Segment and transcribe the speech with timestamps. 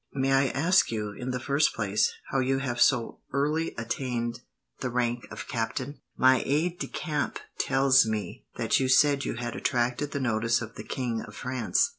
[0.15, 4.39] May I ask you, in the first place, how you have so early attained
[4.79, 6.01] the rank of captain?
[6.17, 10.73] My aide de camp tells me that you said you had attracted the notice of
[10.73, 11.89] the King of France.